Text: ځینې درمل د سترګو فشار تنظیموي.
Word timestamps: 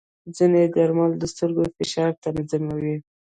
ځینې 0.35 0.61
درمل 0.75 1.11
د 1.17 1.23
سترګو 1.33 1.63
فشار 1.77 2.11
تنظیموي. 2.23 2.95